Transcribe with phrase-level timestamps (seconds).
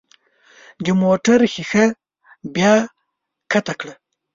[0.83, 1.85] د موټر ښيښه
[2.53, 3.93] بیا ښکته کړه.